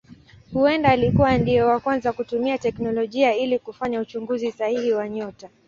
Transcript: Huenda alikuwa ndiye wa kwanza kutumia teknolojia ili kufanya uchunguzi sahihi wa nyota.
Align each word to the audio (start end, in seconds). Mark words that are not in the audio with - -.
Huenda 0.53 0.89
alikuwa 0.89 1.37
ndiye 1.37 1.61
wa 1.61 1.79
kwanza 1.79 2.13
kutumia 2.13 2.57
teknolojia 2.57 3.35
ili 3.35 3.59
kufanya 3.59 3.99
uchunguzi 4.01 4.51
sahihi 4.51 4.91
wa 4.93 5.09
nyota. 5.09 5.49